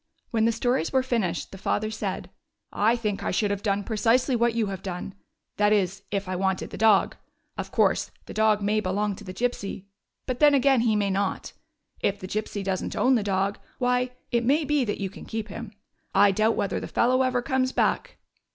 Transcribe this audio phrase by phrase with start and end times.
[0.31, 2.31] When the stories were finished, the father said:
[2.73, 5.13] "I think I should have done precisely what you have done—
[5.57, 7.15] that is, if I wanted the dog.
[7.55, 9.83] Of course, the dog may belong to the Gypsy,
[10.25, 11.53] but then, again, he may not.
[11.99, 15.23] If the Gypsy does n't own the dog, why, it may be that you can
[15.25, 15.71] keep him.
[16.15, 18.17] I doubt whether the fellow ever comes back."